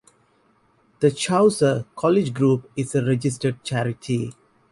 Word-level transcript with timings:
The 0.99 1.11
Chaucer 1.11 1.85
College 1.95 2.33
group 2.33 2.71
is 2.75 2.95
a 2.95 3.05
registered 3.05 3.63
charity. 3.63 4.33